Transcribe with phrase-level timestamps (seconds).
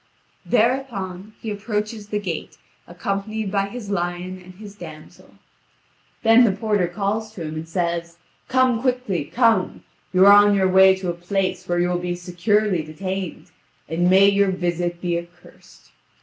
[0.47, 2.57] Thereupon, he approaches the gate,
[2.87, 5.35] accompanied by his lion and his damsel.
[6.23, 8.17] Then the porter calls to him, and says:
[8.47, 9.83] "Come quickly, come.
[10.11, 13.51] You are on your way to a place where you will be securely detained,
[13.87, 15.91] and may your visit be accursed."